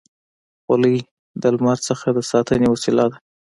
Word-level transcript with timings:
خولۍ 0.63 0.97
د 1.41 1.43
لمر 1.55 1.77
نه 2.05 2.11
د 2.15 2.17
ساتنې 2.31 2.67
وسیله 2.69 3.05
ده. 3.11 3.17